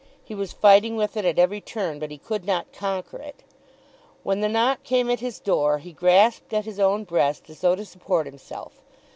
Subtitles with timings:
[0.23, 3.43] He was fighting with it at every turn, but he could not conquer it.
[4.23, 7.75] When the knock came at his door, he grasped at his own breast as though
[7.75, 8.81] to support himself.